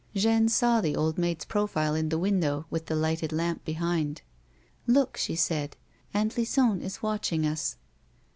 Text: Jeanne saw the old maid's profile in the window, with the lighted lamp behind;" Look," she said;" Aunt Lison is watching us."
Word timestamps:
Jeanne 0.15 0.49
saw 0.49 0.81
the 0.81 0.95
old 0.95 1.19
maid's 1.19 1.45
profile 1.45 1.93
in 1.93 2.09
the 2.09 2.17
window, 2.17 2.65
with 2.71 2.87
the 2.87 2.95
lighted 2.95 3.31
lamp 3.31 3.63
behind;" 3.63 4.23
Look," 4.87 5.15
she 5.15 5.35
said;" 5.35 5.77
Aunt 6.15 6.35
Lison 6.39 6.81
is 6.81 7.03
watching 7.03 7.45
us." 7.45 7.77